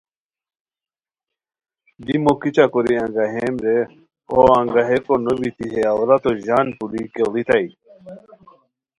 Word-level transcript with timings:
دی 2.05 2.15
مو 2.23 2.33
کیچہ 2.41 2.65
کوری 2.73 2.93
انگاہیم 3.03 3.55
رے 3.65 3.77
ہو 4.29 4.39
انگاہیکو 4.59 5.13
نوبیتی 5.25 5.67
ہے 5.73 5.83
عورتو 5.93 6.29
ژان 6.45 6.67
پولوئی 6.77 7.05
کیڑیتائے 7.13 7.67